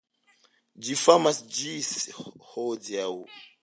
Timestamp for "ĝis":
1.59-1.93